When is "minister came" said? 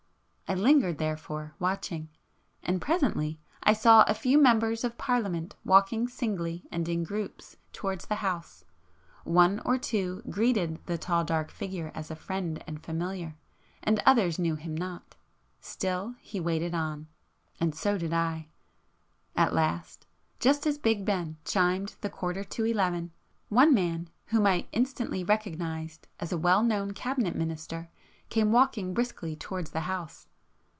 27.37-28.51